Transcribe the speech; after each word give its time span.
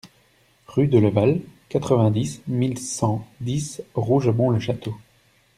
Rue 0.65 0.87
de 0.87 0.97
Leval, 0.97 1.41
quatre-vingt-dix 1.69 2.41
mille 2.47 2.79
cent 2.79 3.23
dix 3.39 3.83
Rougemont-le-Château 3.93 4.95